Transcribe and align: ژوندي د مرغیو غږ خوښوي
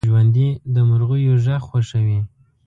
ژوندي 0.09 0.49
د 0.73 0.75
مرغیو 0.89 1.33
غږ 1.45 1.61
خوښوي 1.67 2.19